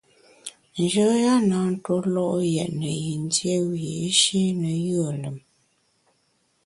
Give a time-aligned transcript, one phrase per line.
[0.81, 5.37] Njoya na tue lo’ yètne yin dié wiyi’shi ne yùe lùm.